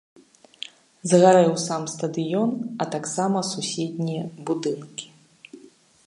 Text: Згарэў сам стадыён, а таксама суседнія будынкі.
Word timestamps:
Згарэў 1.09 1.51
сам 1.65 1.83
стадыён, 1.93 2.49
а 2.85 2.87
таксама 2.95 3.39
суседнія 3.51 4.23
будынкі. 4.51 5.05